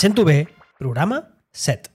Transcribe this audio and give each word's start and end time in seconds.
sento 0.00 0.24
bé, 0.24 0.48
programa 0.78 1.28
7. 1.52 1.90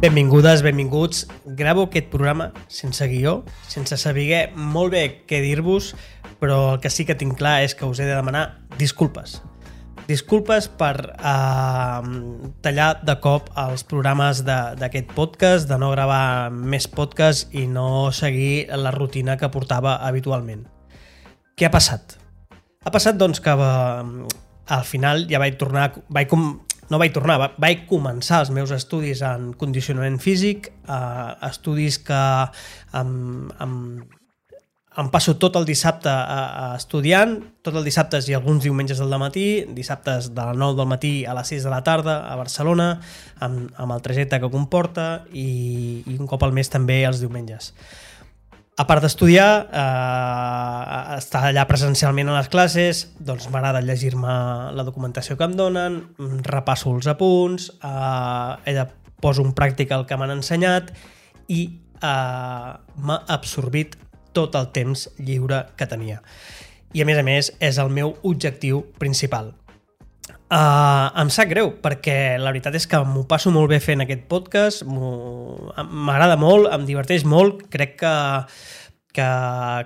Benvingudes, 0.00 0.62
benvinguts. 0.62 1.26
Gravo 1.44 1.82
aquest 1.90 2.08
programa 2.08 2.54
sense 2.72 3.04
guió, 3.10 3.42
sense 3.68 3.98
saber 4.00 4.46
molt 4.56 4.94
bé 4.94 5.02
què 5.28 5.42
dir-vos, 5.44 5.90
però 6.40 6.56
el 6.70 6.80
que 6.80 6.88
sí 6.88 7.04
que 7.04 7.18
tinc 7.20 7.36
clar 7.36 7.58
és 7.66 7.76
que 7.76 7.84
us 7.84 8.00
he 8.00 8.08
de 8.08 8.16
demanar 8.16 8.62
disculpes. 8.80 9.42
Disculpes 10.08 10.70
per 10.72 11.12
eh, 11.12 12.00
tallar 12.64 12.88
de 13.04 13.18
cop 13.20 13.52
els 13.60 13.84
programes 13.84 14.40
d'aquest 14.48 15.12
podcast, 15.12 15.68
de 15.68 15.76
no 15.76 15.92
gravar 15.92 16.48
més 16.48 16.88
podcast 16.88 17.52
i 17.52 17.68
no 17.68 18.08
seguir 18.08 18.72
la 18.72 18.96
rutina 18.96 19.36
que 19.36 19.52
portava 19.52 19.98
habitualment. 20.00 20.64
Què 21.52 21.68
ha 21.68 21.74
passat? 21.76 22.21
Ha 22.82 22.90
passat 22.90 23.18
doncs 23.18 23.40
que 23.42 23.54
eh, 23.54 24.04
al 24.76 24.84
final 24.86 25.26
ja 25.30 25.40
vaig 25.42 25.58
tornar, 25.60 25.90
vaig 26.10 26.30
com, 26.30 26.48
no 26.90 26.98
vaig 27.00 27.12
tornar, 27.14 27.38
vaig 27.62 27.86
començar 27.90 28.42
els 28.42 28.50
meus 28.54 28.72
estudis 28.74 29.22
en 29.26 29.52
condicionament 29.58 30.18
físic, 30.22 30.72
eh, 30.86 31.30
estudis 31.48 32.00
que 32.02 32.22
em, 32.98 33.14
em, 33.62 33.76
em 34.98 35.08
passo 35.14 35.36
tot 35.40 35.56
el 35.56 35.64
dissabte 35.68 36.10
a, 36.10 36.40
a 36.64 36.66
estudiant, 36.76 37.38
tot 37.64 37.78
el 37.78 37.86
dissabte 37.86 38.20
i 38.28 38.36
alguns 38.36 38.66
diumenges 38.66 39.00
del 39.00 39.14
matí, 39.20 39.46
dissabtes 39.72 40.32
de 40.34 40.48
les 40.50 40.58
9 40.60 40.80
del 40.82 40.90
matí 40.90 41.12
a 41.24 41.36
les 41.38 41.54
6 41.54 41.68
de 41.68 41.72
la 41.72 41.82
tarda 41.86 42.18
a 42.28 42.36
Barcelona, 42.40 42.96
amb, 43.40 43.70
amb 43.78 43.96
el 43.96 44.02
trajecte 44.04 44.42
que 44.42 44.50
comporta 44.52 45.24
i, 45.32 46.02
i 46.02 46.18
un 46.18 46.26
cop 46.26 46.42
al 46.44 46.52
mes 46.56 46.72
també 46.72 47.04
els 47.06 47.22
diumenges. 47.22 47.72
A 48.72 48.86
part 48.88 49.04
d'estudiar, 49.04 49.68
eh, 49.68 51.16
estar 51.18 51.42
allà 51.44 51.66
presencialment 51.68 52.30
a 52.30 52.38
les 52.38 52.48
classes, 52.48 53.02
doncs 53.20 53.50
m'agrada 53.52 53.82
llegir-me 53.84 54.72
la 54.72 54.84
documentació 54.86 55.36
que 55.36 55.44
em 55.44 55.56
donen, 55.58 55.98
repasso 56.46 56.94
els 56.96 57.06
apunts, 57.06 57.68
eh, 57.84 58.56
he 58.64 58.72
de 58.72 58.86
poso 59.20 59.44
en 59.44 59.52
pràctica 59.52 59.98
el 60.00 60.06
que 60.06 60.16
m'han 60.16 60.38
ensenyat 60.38 60.88
i 61.48 61.60
eh, 62.00 62.72
m'ha 62.96 63.18
absorbit 63.28 63.98
tot 64.32 64.56
el 64.56 64.72
temps 64.72 65.10
lliure 65.18 65.66
que 65.76 65.86
tenia. 65.86 66.22
I 66.96 67.02
a 67.02 67.04
més 67.04 67.18
a 67.20 67.22
més 67.22 67.52
és 67.60 67.76
el 67.78 67.92
meu 67.92 68.16
objectiu 68.22 68.86
principal. 68.98 69.52
Uh, 70.52 71.08
em 71.16 71.30
sap 71.32 71.48
greu, 71.48 71.70
perquè 71.80 72.36
la 72.36 72.50
veritat 72.50 72.74
és 72.76 72.84
que 72.84 72.98
m'ho 73.08 73.22
passo 73.24 73.48
molt 73.54 73.70
bé 73.72 73.78
fent 73.80 74.04
aquest 74.04 74.26
podcast, 74.28 74.82
m'agrada 74.84 76.36
molt, 76.36 76.68
em 76.76 76.84
diverteix 76.84 77.24
molt, 77.24 77.62
crec 77.72 77.94
que, 78.02 78.12
que, 79.16 79.28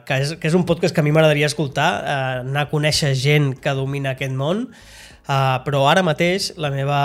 que, 0.08 0.18
és, 0.24 0.32
que 0.42 0.50
és 0.50 0.56
un 0.58 0.64
podcast 0.66 0.96
que 0.96 1.04
a 1.04 1.06
mi 1.06 1.14
m'agradaria 1.14 1.46
escoltar, 1.46 1.86
uh, 2.02 2.16
anar 2.42 2.66
a 2.66 2.70
conèixer 2.72 3.12
gent 3.14 3.52
que 3.62 3.76
domina 3.78 4.16
aquest 4.16 4.34
món, 4.34 4.66
uh, 4.66 5.36
però 5.62 5.84
ara 5.86 6.02
mateix 6.02 6.50
la 6.58 6.72
meva, 6.74 7.00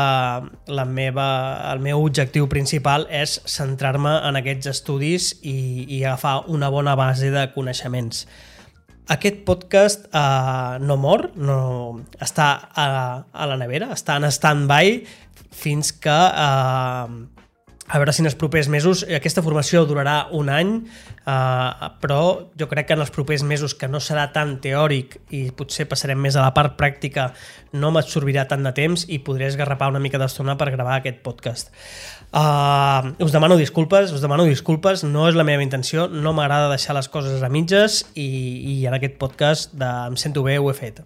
la 0.65 0.87
meva, 0.89 1.27
el 1.69 1.85
meu 1.85 2.01
objectiu 2.01 2.49
principal 2.49 3.05
és 3.13 3.37
centrar-me 3.45 4.15
en 4.25 4.41
aquests 4.41 4.73
estudis 4.73 5.35
i, 5.43 5.85
i 5.85 6.01
agafar 6.01 6.47
una 6.49 6.73
bona 6.73 6.97
base 6.97 7.29
de 7.29 7.45
coneixements. 7.53 8.25
Aquest 9.09 9.41
podcast 9.47 10.05
uh, 10.13 10.77
no 10.83 10.95
mor, 11.01 11.31
no, 11.35 11.57
està 12.21 12.53
a, 12.69 12.85
a 13.31 13.49
la 13.49 13.57
nevera, 13.59 13.89
està 13.95 14.19
en 14.21 14.29
stand-by 14.29 15.01
fins 15.51 15.91
que 15.99 16.13
uh, 16.15 17.09
a 17.91 17.99
veure 17.99 18.13
si 18.15 18.21
en 18.23 18.29
els 18.29 18.37
propers 18.39 18.69
mesos, 18.71 19.01
aquesta 19.03 19.43
formació 19.43 19.83
durarà 19.83 20.29
un 20.37 20.47
any, 20.49 20.69
eh, 21.27 21.89
però 21.99 22.21
jo 22.55 22.67
crec 22.71 22.87
que 22.87 22.95
en 22.95 23.03
els 23.03 23.11
propers 23.11 23.43
mesos, 23.43 23.75
que 23.75 23.89
no 23.91 23.99
serà 23.99 24.29
tan 24.31 24.55
teòric 24.63 25.17
i 25.35 25.41
potser 25.51 25.89
passarem 25.91 26.21
més 26.23 26.37
a 26.37 26.45
la 26.45 26.53
part 26.55 26.77
pràctica, 26.79 27.33
no 27.75 27.91
m'absorbirà 27.91 28.47
tant 28.47 28.63
de 28.63 28.71
temps 28.77 29.03
i 29.11 29.19
podré 29.19 29.49
esgarrapar 29.51 29.91
una 29.91 29.99
mica 29.99 30.21
d'estona 30.21 30.55
per 30.55 30.71
gravar 30.71 31.01
aquest 31.01 31.19
podcast. 31.25 31.75
Uh, 32.31 33.11
us 33.19 33.33
demano 33.33 33.57
disculpes, 33.59 34.13
us 34.15 34.21
demano 34.23 34.45
disculpes, 34.47 35.03
no 35.03 35.27
és 35.27 35.35
la 35.35 35.43
meva 35.43 35.65
intenció, 35.65 36.07
no 36.07 36.31
m'agrada 36.31 36.69
deixar 36.71 36.95
les 36.95 37.11
coses 37.11 37.43
a 37.43 37.49
mitges 37.51 38.05
i, 38.15 38.27
i 38.71 38.75
en 38.87 38.95
aquest 38.95 39.17
podcast 39.19 39.75
de 39.75 39.89
Em 40.07 40.15
sento 40.15 40.45
bé 40.45 40.55
ho 40.57 40.69
he 40.71 40.77
fet. 40.77 41.03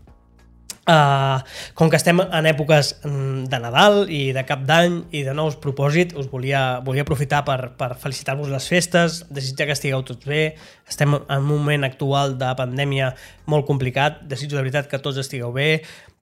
Uh, 0.85 1.41
com 1.73 1.89
que 1.89 1.97
estem 1.97 2.19
en 2.21 2.45
èpoques 2.45 2.91
mm, 3.01 3.47
de 3.49 3.59
Nadal 3.63 4.03
i 4.13 4.19
de 4.37 4.43
Cap 4.45 4.67
d'Any 4.69 4.99
i 5.17 5.23
de 5.25 5.33
nous 5.33 5.55
propòsits, 5.57 6.13
us 6.13 6.29
volia, 6.29 6.77
volia 6.85 7.01
aprofitar 7.01 7.39
per, 7.47 7.71
per 7.73 7.95
felicitar-vos 7.97 8.51
les 8.53 8.67
festes, 8.69 9.23
desitjar 9.33 9.65
que 9.65 9.73
estigueu 9.73 10.05
tots 10.05 10.29
bé, 10.29 10.43
estem 10.85 11.17
en 11.17 11.39
un 11.39 11.47
moment 11.49 11.89
actual 11.89 12.37
de 12.37 12.51
pandèmia 12.59 13.15
molt 13.49 13.65
complicat, 13.65 14.21
desitjo 14.29 14.59
de 14.59 14.61
veritat 14.61 14.91
que 14.91 15.01
tots 15.01 15.17
estigueu 15.25 15.49
bé, 15.57 15.71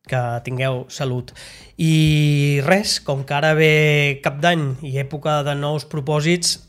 que 0.10 0.22
tingueu 0.44 0.84
salut. 0.92 1.32
I 1.80 2.62
res, 2.68 3.00
com 3.04 3.24
que 3.24 3.36
ara 3.38 3.54
ve 3.58 4.20
Cap 4.24 4.42
d'Any 4.44 4.68
i 4.90 4.98
època 5.02 5.42
de 5.48 5.56
nous 5.60 5.88
propòsits, 5.90 6.60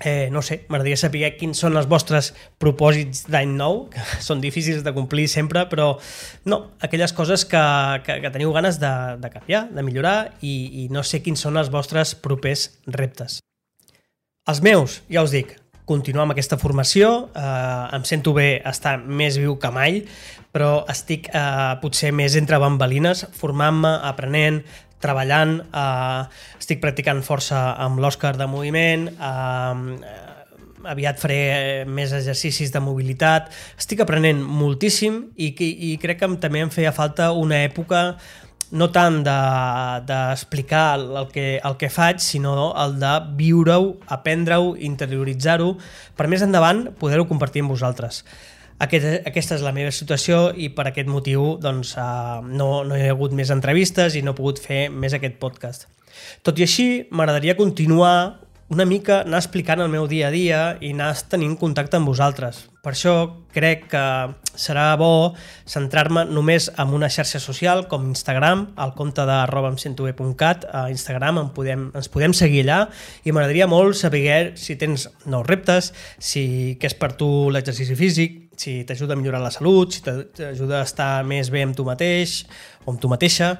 Eh, 0.00 0.28
no 0.30 0.42
sé, 0.46 0.60
m'agradaria 0.70 0.94
saber 0.94 1.32
quins 1.34 1.58
són 1.58 1.74
els 1.74 1.88
vostres 1.90 2.30
propòsits 2.62 3.24
d'any 3.32 3.56
nou, 3.58 3.88
que 3.90 4.04
són 4.28 4.38
difícils 4.38 4.84
de 4.86 4.92
complir 4.94 5.26
sempre, 5.26 5.64
però 5.70 5.88
no, 6.46 6.60
aquelles 6.78 7.12
coses 7.12 7.42
que, 7.48 7.62
que, 8.06 8.20
que 8.22 8.30
teniu 8.30 8.54
ganes 8.54 8.78
de, 8.78 8.92
de 9.18 9.30
canviar, 9.32 9.66
de 9.74 9.82
millorar 9.82 10.16
i, 10.38 10.84
i 10.84 10.88
no 10.94 11.02
sé 11.02 11.18
quins 11.24 11.42
són 11.42 11.58
els 11.58 11.72
vostres 11.74 12.14
propers 12.14 12.68
reptes. 12.86 13.40
Els 14.48 14.62
meus, 14.62 15.02
ja 15.10 15.26
us 15.26 15.34
dic, 15.34 15.56
continuar 15.88 16.26
amb 16.26 16.36
aquesta 16.36 16.58
formació, 16.60 17.30
eh, 17.32 17.96
em 17.96 18.04
sento 18.04 18.34
bé 18.36 18.60
estar 18.68 18.98
més 19.00 19.38
viu 19.40 19.56
que 19.60 19.72
mai, 19.72 20.02
però 20.52 20.84
estic 20.92 21.30
eh, 21.32 21.74
potser 21.82 22.12
més 22.12 22.36
entre 22.38 22.60
bambalines, 22.60 23.24
formant-me, 23.40 23.94
aprenent, 24.10 24.62
treballant, 25.02 25.58
eh, 25.72 26.22
estic 26.60 26.82
practicant 26.84 27.22
força 27.26 27.72
amb 27.80 28.02
l'Òscar 28.02 28.36
de 28.36 28.48
moviment, 28.50 29.08
eh, 29.08 30.24
aviat 30.88 31.18
faré 31.20 31.84
més 31.88 32.12
exercicis 32.16 32.72
de 32.72 32.80
mobilitat, 32.82 33.48
estic 33.78 34.02
aprenent 34.04 34.40
moltíssim 34.42 35.24
i, 35.36 35.50
i, 35.50 35.70
i 35.90 35.94
crec 36.00 36.22
que 36.22 36.30
també 36.40 36.62
em 36.64 36.70
feia 36.72 36.94
falta 36.96 37.32
una 37.36 37.64
època 37.66 38.18
no 38.70 38.90
tant 38.92 39.22
d'explicar 39.24 40.98
de, 40.98 41.08
el, 41.22 41.28
que, 41.32 41.46
el 41.64 41.76
que 41.80 41.90
faig, 41.92 42.20
sinó 42.20 42.74
el 42.76 42.98
de 43.00 43.14
viure-ho, 43.38 43.94
aprendre-ho, 44.12 44.74
interioritzar-ho, 44.90 45.72
per 46.16 46.28
més 46.28 46.44
endavant 46.44 46.88
poder-ho 47.00 47.28
compartir 47.30 47.64
amb 47.64 47.72
vosaltres. 47.72 48.24
Aquest, 48.78 49.24
aquesta 49.26 49.56
és 49.56 49.64
la 49.66 49.74
meva 49.74 49.90
situació 49.90 50.52
i 50.54 50.68
per 50.70 50.86
aquest 50.90 51.08
motiu 51.10 51.56
doncs, 51.62 51.96
uh, 51.98 52.38
no, 52.46 52.84
no 52.86 52.94
he 52.94 53.08
hagut 53.10 53.34
més 53.34 53.50
entrevistes 53.50 54.14
i 54.14 54.22
no 54.22 54.34
he 54.34 54.38
pogut 54.38 54.60
fer 54.62 54.86
més 54.92 55.16
aquest 55.16 55.40
podcast. 55.42 55.88
Tot 56.46 56.58
i 56.60 56.66
així, 56.66 56.86
m'agradaria 57.10 57.56
continuar 57.58 58.38
una 58.68 58.84
mica 58.84 59.22
anar 59.24 59.40
explicant 59.40 59.80
el 59.80 59.88
meu 59.88 60.06
dia 60.08 60.28
a 60.28 60.34
dia 60.34 60.60
i 60.84 60.92
anar 60.92 61.14
tenint 61.32 61.56
contacte 61.56 61.96
amb 61.96 62.08
vosaltres. 62.10 62.66
Per 62.84 62.92
això 62.92 63.14
crec 63.52 63.86
que 63.90 64.02
serà 64.58 64.92
bo 65.00 65.34
centrar-me 65.68 66.24
només 66.28 66.68
en 66.76 66.92
una 66.94 67.08
xarxa 67.08 67.40
social 67.40 67.86
com 67.88 68.06
Instagram, 68.10 68.66
al 68.76 68.92
compte 68.94 69.24
de 69.24 69.34
arroba 69.34 69.72
a 69.72 70.90
Instagram 70.90 71.38
en 71.38 71.48
podem, 71.54 71.90
ens 71.94 72.08
podem 72.08 72.32
seguir 72.32 72.66
allà 72.66 72.88
i 73.24 73.32
m'agradaria 73.32 73.66
molt 73.66 73.96
saber 73.96 74.52
si 74.56 74.76
tens 74.76 75.08
nous 75.26 75.46
reptes, 75.46 75.92
si 76.18 76.76
què 76.80 76.86
és 76.86 76.94
per 76.94 77.12
tu 77.16 77.50
l'exercici 77.50 77.96
físic, 77.96 78.48
si 78.58 78.84
t'ajuda 78.84 79.14
a 79.14 79.16
millorar 79.16 79.40
la 79.40 79.50
salut, 79.54 79.94
si 79.94 80.02
t'ajuda 80.02 80.80
a 80.80 80.86
estar 80.86 81.24
més 81.24 81.50
bé 81.50 81.62
amb 81.62 81.76
tu 81.76 81.86
mateix 81.86 82.44
o 82.88 82.94
amb 82.94 83.00
tu 83.02 83.10
mateixa 83.12 83.52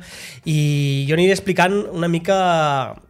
i 0.48 1.04
jo 1.08 1.16
aniré 1.16 1.34
explicant 1.36 1.74
una 1.92 2.08
mica 2.08 2.38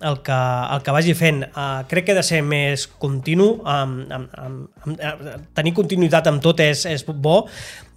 el 0.03 0.21
que, 0.27 0.39
el 0.75 0.83
que 0.83 0.95
vagi 0.95 1.15
fent. 1.19 1.45
Uh, 1.53 1.85
crec 1.91 2.09
que 2.09 2.15
he 2.17 2.19
de 2.19 2.25
ser 2.27 2.43
més 2.43 2.89
continu, 3.01 3.49
amb, 3.69 4.03
amb, 4.15 4.35
amb, 4.43 4.89
amb, 4.99 5.47
tenir 5.57 5.75
continuïtat 5.77 6.27
amb 6.31 6.43
tot 6.43 6.61
és, 6.65 6.85
és 6.91 7.07
bo, 7.09 7.41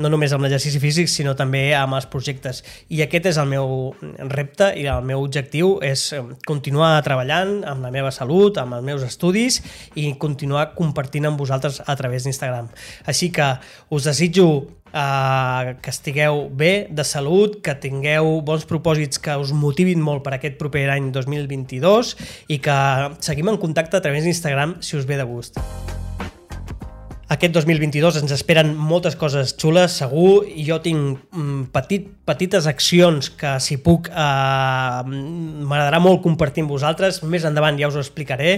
no 0.01 0.11
només 0.11 0.33
amb 0.33 0.45
l'exercici 0.45 0.81
físic, 0.81 1.09
sinó 1.11 1.33
també 1.37 1.71
amb 1.77 1.97
els 1.97 2.07
projectes. 2.11 2.61
I 2.93 3.01
aquest 3.05 3.31
és 3.33 3.39
el 3.41 3.49
meu 3.51 3.93
repte 4.31 4.71
i 4.77 4.87
el 4.91 5.05
meu 5.07 5.23
objectiu 5.25 5.75
és 5.85 6.07
continuar 6.47 6.93
treballant 7.05 7.61
amb 7.67 7.85
la 7.85 7.93
meva 7.93 8.13
salut, 8.13 8.59
amb 8.61 8.77
els 8.77 8.85
meus 8.85 9.05
estudis 9.07 9.61
i 9.95 10.11
continuar 10.21 10.71
compartint 10.77 11.29
amb 11.29 11.41
vosaltres 11.41 11.81
a 11.85 11.97
través 11.97 12.27
d'Instagram. 12.27 12.69
Així 13.09 13.31
que 13.33 13.53
us 13.89 14.07
desitjo 14.09 14.80
uh, 14.93 15.75
que 15.81 15.91
estigueu 15.93 16.47
bé, 16.49 16.87
de 16.91 17.05
salut, 17.07 17.59
que 17.63 17.75
tingueu 17.81 18.39
bons 18.45 18.67
propòsits 18.69 19.21
que 19.21 19.37
us 19.39 19.53
motivin 19.55 20.03
molt 20.03 20.25
per 20.25 20.35
aquest 20.37 20.59
proper 20.61 20.87
any 20.93 21.11
2022 21.15 22.15
i 22.51 22.61
que 22.63 22.79
seguim 23.23 23.51
en 23.51 23.61
contacte 23.61 23.97
a 23.97 24.03
través 24.03 24.27
d'Instagram 24.27 24.79
si 24.81 24.97
us 24.99 25.07
ve 25.09 25.19
de 25.19 25.27
gust. 25.27 25.59
Aquest 27.31 27.53
2022 27.55 28.17
ens 28.19 28.31
esperen 28.35 28.73
moltes 28.75 29.13
coses 29.15 29.53
xules, 29.55 29.93
segur, 30.01 30.43
i 30.51 30.65
jo 30.67 30.81
tinc 30.83 31.21
mm, 31.31 31.69
petit, 31.71 32.09
petites 32.27 32.67
accions 32.67 33.29
que 33.39 33.53
si 33.63 33.77
puc 33.79 34.09
eh, 34.11 34.97
m'agradarà 35.07 36.01
molt 36.03 36.19
compartir 36.25 36.65
amb 36.65 36.75
vosaltres, 36.75 37.21
més 37.23 37.47
endavant 37.47 37.79
ja 37.79 37.87
us 37.87 37.95
ho 37.95 38.03
explicaré, 38.03 38.57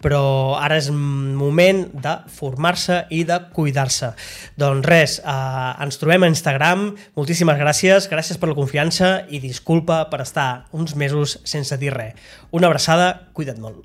però 0.00 0.24
ara 0.56 0.80
és 0.80 0.88
moment 0.94 1.84
de 1.92 2.16
formar-se 2.32 3.02
i 3.12 3.26
de 3.28 3.42
cuidar-se. 3.52 4.14
Doncs 4.56 4.88
res, 4.88 5.20
eh, 5.20 5.70
ens 5.84 6.00
trobem 6.00 6.24
a 6.24 6.32
Instagram, 6.32 6.94
moltíssimes 7.20 7.60
gràcies, 7.60 8.08
gràcies 8.08 8.40
per 8.40 8.48
la 8.48 8.56
confiança 8.56 9.18
i 9.28 9.44
disculpa 9.44 10.06
per 10.08 10.24
estar 10.24 10.70
uns 10.72 10.96
mesos 10.96 11.42
sense 11.44 11.76
dir 11.76 11.92
res. 11.92 12.16
Una 12.56 12.72
abraçada, 12.72 13.28
cuida't 13.36 13.60
molt. 13.60 13.84